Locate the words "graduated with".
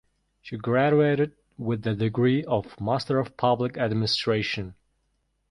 0.57-1.83